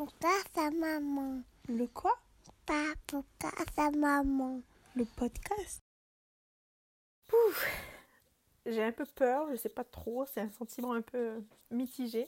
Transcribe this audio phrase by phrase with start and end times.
[0.00, 1.42] Papuka sa maman.
[1.68, 2.16] Le quoi?
[2.64, 4.62] Papuka sa maman.
[4.96, 5.82] Le podcast?
[7.26, 7.66] Pouf
[8.64, 12.26] J'ai un peu peur, je sais pas trop, c'est un sentiment un peu mitigé.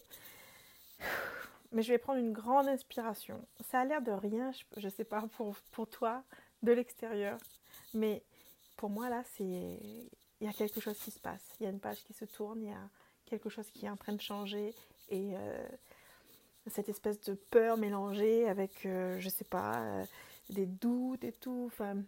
[1.72, 3.42] Mais je vais prendre une grande inspiration.
[3.70, 6.22] Ça a l'air de rien, je, je sais pas pour, pour toi,
[6.62, 7.38] de l'extérieur.
[7.94, 8.22] Mais
[8.76, 9.44] pour moi, là, c'est.
[9.44, 10.10] Il
[10.42, 11.54] y a quelque chose qui se passe.
[11.58, 12.90] Il y a une page qui se tourne, il y a
[13.24, 14.74] quelque chose qui est en train de changer.
[15.08, 15.68] Et euh,
[16.66, 20.04] cette espèce de peur mélangée avec, euh, je sais pas, euh,
[20.50, 21.64] des doutes et tout.
[21.66, 22.02] Enfin,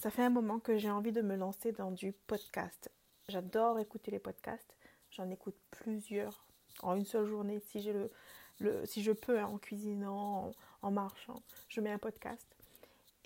[0.00, 2.90] ça fait un moment que j'ai envie de me lancer dans du podcast.
[3.28, 4.76] J'adore écouter les podcasts.
[5.10, 6.44] J'en écoute plusieurs
[6.82, 7.60] en une seule journée.
[7.60, 8.10] Si, le,
[8.58, 10.50] le, si je peux, hein, en cuisinant,
[10.82, 12.46] en marchant, je mets un podcast.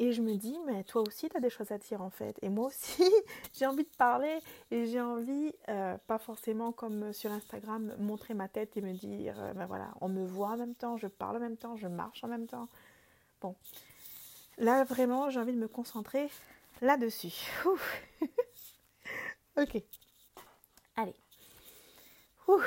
[0.00, 2.38] Et je me dis, mais toi aussi, tu as des choses à dire en fait.
[2.42, 3.02] Et moi aussi,
[3.52, 4.38] j'ai envie de parler
[4.70, 9.34] et j'ai envie, euh, pas forcément comme sur Instagram, montrer ma tête et me dire,
[9.40, 11.88] euh, ben voilà, on me voit en même temps, je parle en même temps, je
[11.88, 12.68] marche en même temps.
[13.40, 13.56] Bon,
[14.56, 16.30] là vraiment, j'ai envie de me concentrer
[16.80, 17.34] là-dessus.
[19.56, 19.82] ok.
[20.94, 21.14] Allez.
[22.46, 22.60] Ouh.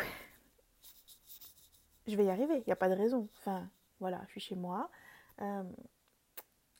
[2.07, 3.29] Je vais y arriver, il n'y a pas de raison.
[3.39, 3.69] Enfin,
[4.01, 4.89] voilà, je suis chez moi.
[5.41, 5.63] Euh,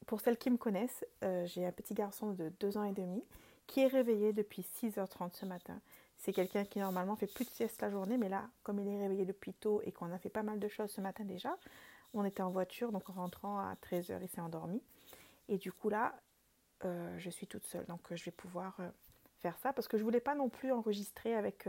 [0.05, 3.23] pour celles qui me connaissent, euh, j'ai un petit garçon de 2 ans et demi
[3.67, 5.79] qui est réveillé depuis 6h30 ce matin.
[6.17, 8.99] C'est quelqu'un qui normalement fait plus de sieste la journée, mais là, comme il est
[8.99, 11.55] réveillé depuis tôt et qu'on a fait pas mal de choses ce matin déjà,
[12.13, 14.81] on était en voiture, donc en rentrant à 13h, il s'est endormi.
[15.47, 16.13] Et du coup là,
[16.83, 18.77] euh, je suis toute seule, donc euh, je vais pouvoir
[19.39, 21.67] faire ça parce que je voulais pas non plus enregistrer avec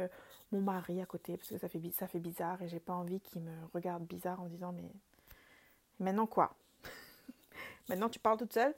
[0.50, 3.20] mon mari à côté parce que ça fait, ça fait bizarre et j'ai pas envie
[3.20, 4.90] qu'il me regarde bizarre en disant mais
[6.00, 6.54] maintenant quoi?
[7.88, 8.74] Maintenant, tu parles toute seule?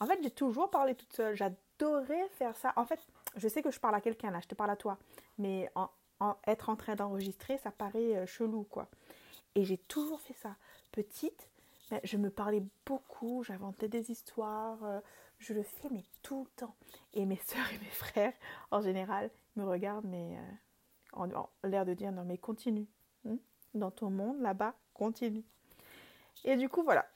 [0.00, 1.36] En fait, j'ai toujours parlé toute seule.
[1.36, 2.72] J'adorais faire ça.
[2.76, 3.00] En fait,
[3.36, 4.98] je sais que je parle à quelqu'un là, je te parle à toi.
[5.38, 5.70] Mais
[6.46, 8.88] être en train d'enregistrer, ça paraît euh, chelou, quoi.
[9.54, 10.56] Et j'ai toujours fait ça.
[10.92, 11.48] Petite,
[11.90, 14.82] ben, je me parlais beaucoup, j'inventais des histoires.
[14.84, 15.00] euh,
[15.38, 16.74] je le fais, mais tout le temps.
[17.14, 18.32] Et mes soeurs et mes frères,
[18.70, 22.86] en général, me regardent, mais euh, en, l'air de dire non, mais continue.
[23.28, 23.36] hein.
[23.74, 25.44] Dans ton monde, là-bas, continue.
[26.44, 27.06] Et du coup, voilà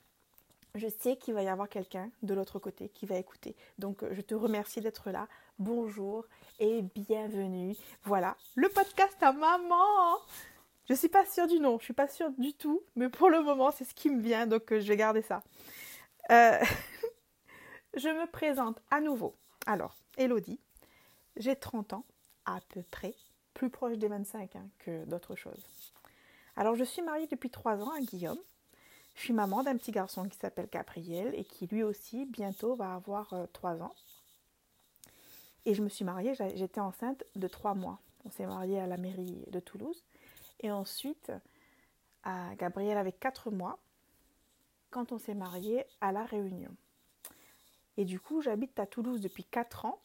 [0.74, 3.56] je sais qu'il va y avoir quelqu'un de l'autre côté qui va écouter.
[3.78, 5.28] Donc euh, je te remercie d'être là.
[5.58, 6.26] Bonjour
[6.58, 7.76] et bienvenue.
[8.04, 10.18] Voilà, le podcast à maman.
[10.88, 13.42] Je suis pas sûre du nom, je suis pas sûre du tout, mais pour le
[13.42, 15.42] moment c'est ce qui me vient, donc euh, je vais garder ça.
[16.30, 16.58] Euh,
[17.96, 19.36] je me présente à nouveau.
[19.66, 20.58] Alors, Elodie,
[21.36, 22.04] j'ai 30 ans
[22.44, 23.14] à peu près,
[23.54, 25.64] plus proche des 25 hein, que d'autres choses.
[26.56, 28.38] Alors je suis mariée depuis 3 ans à Guillaume.
[29.20, 32.94] Je suis maman d'un petit garçon qui s'appelle Gabriel et qui lui aussi bientôt va
[32.94, 33.94] avoir euh, 3 ans.
[35.66, 37.98] Et je me suis mariée, j'étais enceinte de 3 mois.
[38.24, 40.02] On s'est mariés à la mairie de Toulouse.
[40.60, 41.30] Et ensuite,
[42.22, 43.78] à Gabriel avait 4 mois
[44.88, 46.74] quand on s'est mariés à La Réunion.
[47.98, 50.00] Et du coup, j'habite à Toulouse depuis 4 ans.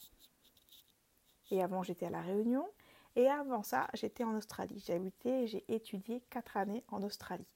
[1.50, 2.68] Et avant, j'étais à La Réunion.
[3.14, 4.84] Et avant ça, j'étais en Australie.
[4.86, 7.46] J'ai habité j'ai étudié 4 années en Australie.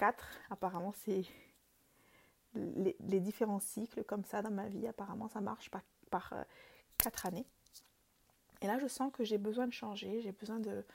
[0.00, 1.24] 4, apparemment, c'est
[2.54, 4.86] les, différents cycles comme ça dans ma vie.
[4.86, 6.34] Apparemment, ça marche par, par
[6.96, 7.44] 4 années.
[8.62, 10.22] Et là, je sens que j'ai besoin de changer.
[10.22, 10.86] J'ai besoin de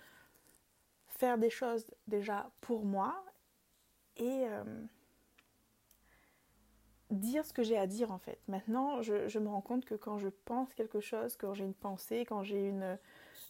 [1.08, 3.24] faire des choses déjà pour moi
[4.18, 4.64] et euh,
[7.12, 8.40] dire ce que j'ai à dire en fait.
[8.48, 12.26] Maintenant, je, me rends compte que quand je pense quelque chose, quand j'ai une pensée,
[12.26, 12.98] quand j'ai une,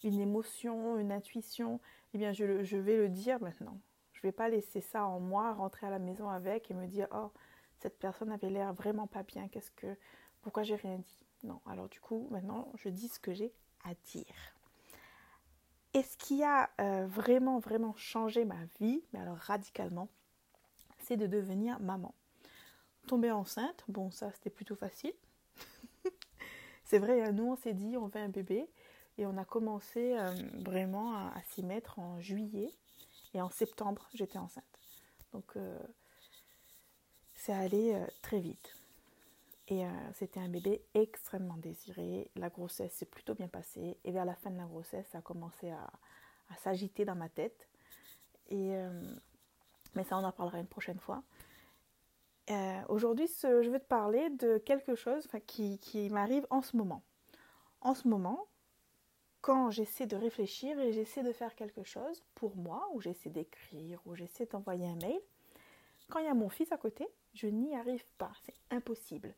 [0.04, 1.80] une émotion, une intuition,
[2.14, 3.80] eh bien, je vais le dire maintenant.
[4.26, 7.32] Vais pas laisser ça en moi, rentrer à la maison avec et me dire oh
[7.78, 9.48] cette personne avait l'air vraiment pas bien.
[9.50, 9.96] Qu'est-ce que
[10.42, 11.28] pourquoi j'ai rien dit?
[11.44, 11.62] Non.
[11.68, 13.54] Alors du coup maintenant je dis ce que j'ai
[13.84, 14.56] à dire.
[15.94, 20.10] Et ce qui a euh, vraiment vraiment changé ma vie, mais alors radicalement,
[20.98, 22.16] c'est de devenir maman.
[23.06, 25.14] Tomber enceinte, bon ça c'était plutôt facile.
[26.84, 28.68] c'est vrai, hein, nous on s'est dit on veut un bébé
[29.20, 30.34] et on a commencé euh,
[30.66, 32.72] vraiment à s'y mettre en juillet.
[33.36, 34.64] Et en septembre, j'étais enceinte.
[35.34, 35.78] Donc, euh,
[37.36, 38.78] c'est allé euh, très vite.
[39.68, 42.32] Et euh, c'était un bébé extrêmement désiré.
[42.38, 43.98] La grossesse s'est plutôt bien passée.
[44.06, 45.92] Et vers la fin de la grossesse, ça a commencé à,
[46.64, 47.68] s'agiter dans ma tête.
[48.48, 48.78] Et,
[49.96, 51.24] mais ça, on en parlera une prochaine fois.
[52.88, 57.02] Aujourd'hui, je vais te parler de quelque chose qui m'arrive en ce moment.
[57.82, 58.46] En ce moment,
[59.46, 64.02] quand j'essaie de réfléchir et j'essaie de faire quelque chose pour moi, ou j'essaie d'écrire,
[64.08, 65.22] ou j'essaie d'envoyer un mail,
[66.10, 69.36] quand il y a mon fils à côté, je n'y arrive pas, c'est impossible.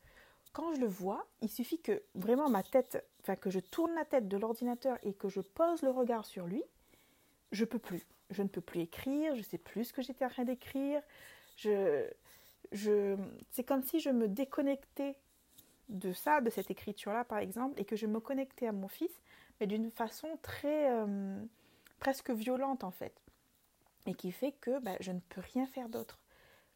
[0.53, 4.05] Quand je le vois, il suffit que vraiment ma tête, enfin que je tourne la
[4.05, 6.63] tête de l'ordinateur et que je pose le regard sur lui,
[7.51, 8.07] je peux plus.
[8.29, 11.01] Je ne peux plus écrire, je sais plus ce que j'étais en train d'écrire,
[11.57, 12.07] je,
[13.51, 15.17] c'est comme si je me déconnectais
[15.89, 19.11] de ça, de cette écriture-là par exemple, et que je me connectais à mon fils,
[19.59, 21.43] mais d'une façon très euh,
[21.99, 23.19] presque violente en fait,
[24.05, 26.19] et qui fait que bah, je ne peux rien faire d'autre.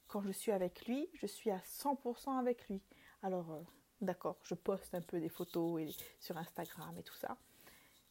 [0.07, 2.81] Quand je suis avec lui, je suis à 100% avec lui.
[3.23, 3.61] Alors, euh,
[4.01, 5.81] d'accord, je poste un peu des photos
[6.19, 7.37] sur Instagram et tout ça,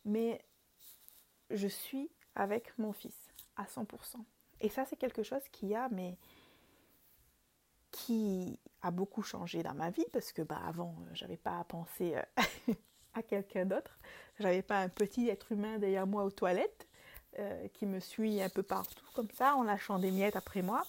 [0.05, 0.43] mais
[1.51, 4.25] je suis avec mon fils à 100%.
[4.61, 6.17] Et ça, c'est quelque chose qui a, mais
[7.91, 12.17] qui a beaucoup changé dans ma vie parce que bah, avant, j'avais pas à penser
[12.17, 12.75] euh,
[13.15, 13.99] à quelqu'un d'autre.
[14.41, 16.89] J'avais pas un petit être humain derrière moi aux toilettes
[17.39, 20.83] euh, qui me suit un peu partout comme ça en lâchant des miettes après moi.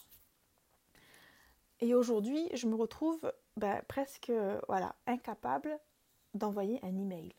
[1.82, 4.32] Et aujourd'hui, je me retrouve bah, presque
[5.06, 5.80] incapable
[6.34, 7.34] d'envoyer un email.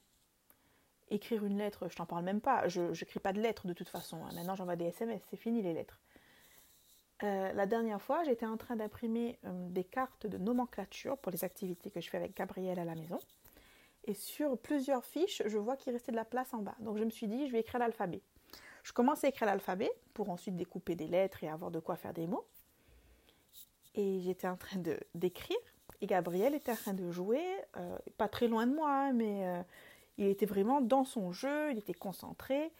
[1.10, 2.68] Écrire une lettre, je t'en parle même pas.
[2.68, 4.16] Je n'écris pas de lettres de toute façon.
[4.24, 4.30] Hein.
[4.34, 6.00] Maintenant, j'envoie des SMS, c'est fini les lettres.
[7.22, 11.44] Euh, la dernière fois, j'étais en train d'imprimer euh, des cartes de nomenclature pour les
[11.44, 13.18] activités que je fais avec Gabriel à la maison.
[14.04, 16.74] Et sur plusieurs fiches, je vois qu'il restait de la place en bas.
[16.80, 18.20] Donc je me suis dit, je vais écrire l'alphabet.
[18.82, 22.12] Je commence à écrire l'alphabet pour ensuite découper des lettres et avoir de quoi faire
[22.12, 22.44] des mots.
[23.94, 24.80] Et j'étais en train
[25.14, 25.56] d'écrire.
[26.00, 27.44] Et Gabriel était en train de jouer,
[27.76, 29.64] euh, pas très loin de moi, mais
[30.18, 32.72] il était vraiment dans son jeu, il était concentré.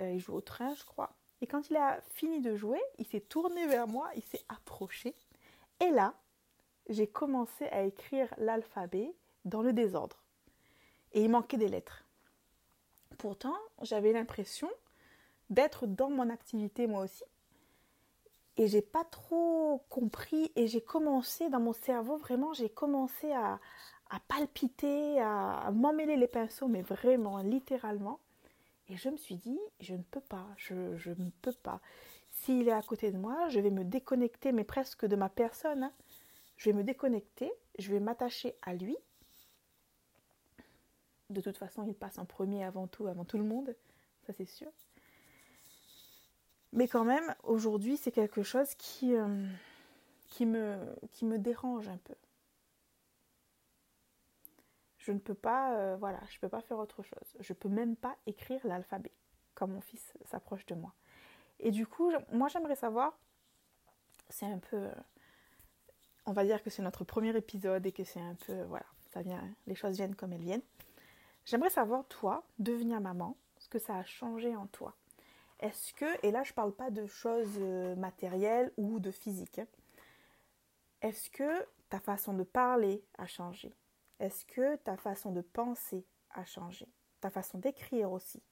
[0.00, 1.14] il joue au train, je crois.
[1.40, 5.14] Et quand il a fini de jouer, il s'est tourné vers moi, il s'est approché.
[5.80, 6.14] Et là,
[6.88, 9.14] j'ai commencé à écrire l'alphabet
[9.44, 10.22] dans le désordre.
[11.12, 12.04] Et il manquait des lettres.
[13.18, 14.70] Pourtant, j'avais l'impression
[15.50, 17.24] d'être dans mon activité moi aussi.
[18.56, 23.58] Et j'ai pas trop compris et j'ai commencé dans mon cerveau, vraiment, j'ai commencé à,
[24.28, 28.20] palpiter, à m'emmêler les pinceaux, mais vraiment, littéralement.
[28.90, 31.80] Et je me suis dit, je ne peux pas, je, ne peux pas.
[32.32, 35.84] S'il est à côté de moi, je vais me déconnecter, mais presque de ma personne.
[35.84, 35.92] Hein.
[36.56, 38.96] Je vais me déconnecter, je vais m'attacher à lui.
[41.30, 43.74] De toute façon, il passe en premier avant tout, avant tout le monde,
[44.26, 44.70] ça c'est sûr.
[46.72, 49.26] Mais quand même, aujourd'hui, c'est quelque chose qui, euh,
[50.40, 52.14] me, dérange un peu
[55.00, 57.36] je ne peux pas, euh, voilà, je peux pas faire autre chose.
[57.40, 59.12] Je peux même pas écrire l'alphabet
[59.54, 60.92] quand mon fils s'approche de moi.
[61.58, 63.18] Et du coup, moi j'aimerais savoir,
[64.28, 64.92] c'est un peu, euh,
[66.26, 69.22] on va dire que c'est notre premier épisode et que c'est un peu, voilà, ça
[69.22, 70.62] vient, les choses viennent comme elles viennent.
[71.44, 74.94] J'aimerais savoir, toi, devenir maman, ce que ça a changé en toi.
[75.60, 79.66] Est-ce que, et là je parle pas de choses euh, matérielles ou de physique, hein,
[81.02, 83.74] est-ce que ta façon de parler a changé?
[84.18, 86.86] Est-ce que ta façon de penser a changé?
[87.20, 88.42] Ta façon d'écrire aussi?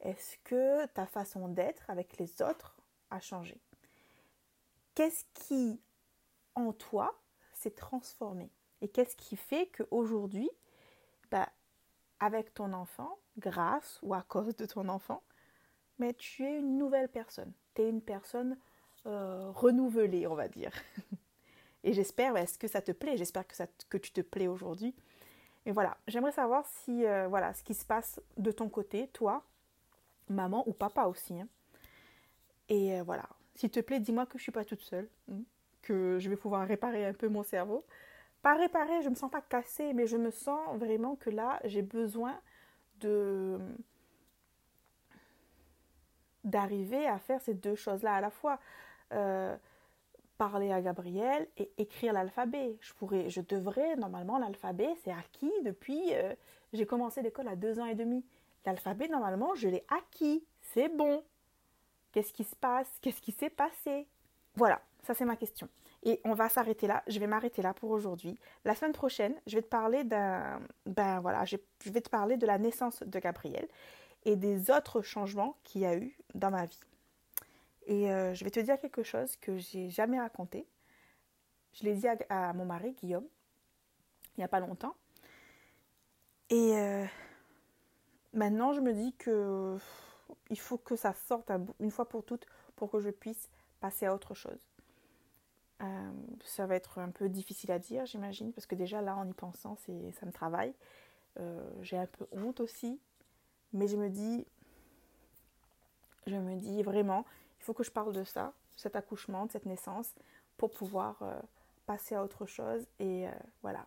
[0.00, 2.76] Est-ce que ta façon d'être avec les autres
[3.10, 3.60] a changé?
[4.94, 5.80] Qu'est-ce qui,
[6.54, 7.20] en toi,
[7.52, 8.50] s'est transformé?
[8.80, 10.50] Et qu'est-ce qui fait qu'aujourd'hui,
[12.24, 15.22] avec ton enfant, grâce ou à cause de ton enfant,
[15.98, 17.52] mais tu es une nouvelle personne.
[17.74, 18.56] Tu es une personne
[19.06, 20.72] euh, renouvelée, on va dire.
[21.84, 23.18] Et j'espère, est-ce que ça te plaît?
[23.18, 23.54] J'espère que,
[23.90, 24.94] que tu te plais aujourd'hui.
[25.66, 29.44] Et voilà, j'aimerais savoir si, euh, voilà, ce qui se passe de ton côté, toi,
[30.30, 31.38] maman ou papa aussi.
[31.38, 31.48] Hein.
[32.70, 35.42] Et euh, voilà, s'il te plaît, dis-moi que je ne suis pas toute seule, hein,
[35.82, 37.84] que je vais pouvoir réparer un peu mon cerveau.
[38.44, 41.80] Pas réparer, je me sens pas cassée, mais je me sens vraiment que là, j'ai
[41.80, 42.38] besoin
[43.00, 43.58] de
[46.44, 48.60] d'arriver à faire ces deux choses-là à la fois.
[49.14, 49.56] Euh,
[50.36, 52.76] parler à Gabriel et écrire l'alphabet.
[52.80, 56.34] Je pourrais, je devrais, normalement, l'alphabet, c'est acquis depuis, euh,
[56.74, 58.26] j'ai commencé l'école à deux ans et demi.
[58.66, 60.44] L'alphabet, normalement, je l'ai acquis.
[60.60, 61.24] C'est bon.
[62.12, 62.98] Qu'est-ce qui se passe?
[63.00, 64.06] Qu'est-ce qui s'est passé?
[64.54, 65.66] Voilà, ça c'est ma question.
[66.04, 67.02] Et on va s'arrêter là.
[67.06, 68.38] Je vais m'arrêter là pour aujourd'hui.
[68.64, 71.56] La semaine prochaine, je vais te parler d'un, ben voilà, je
[71.86, 73.66] vais te parler de la naissance de Gabriel
[74.24, 76.80] et des autres changements qu'il y a eu dans ma vie.
[77.86, 80.66] Et euh, je vais te dire quelque chose que j'ai jamais raconté.
[81.72, 83.26] Je l'ai dit à, mon mari, Guillaume,
[84.36, 84.94] il n'y a pas longtemps.
[86.50, 87.04] Et euh,
[88.32, 89.76] maintenant, je me dis que
[90.50, 92.46] il faut que ça sorte une fois pour toutes
[92.76, 94.73] pour que je puisse passer à autre chose.
[95.82, 96.12] Euh,
[96.44, 99.32] ça va être un peu difficile à dire, j'imagine, parce que déjà là, en y
[99.32, 100.74] pensant, ça me travaille.
[101.82, 103.00] j'ai un peu honte aussi,
[103.72, 104.46] mais je me dis,
[106.26, 107.24] je me dis vraiment,
[107.58, 110.14] il faut que je parle de ça, cet accouchement, de cette naissance,
[110.56, 111.40] pour pouvoir euh,
[111.86, 113.86] passer à autre chose et euh, voilà,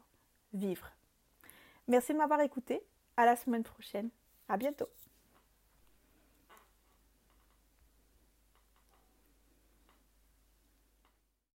[0.54, 0.92] vivre.
[1.88, 2.82] Merci de m'avoir écouté.
[3.16, 4.10] À la semaine prochaine.
[4.48, 4.90] À bientôt.